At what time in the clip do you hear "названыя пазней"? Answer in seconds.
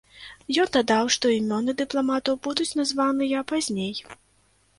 2.81-3.93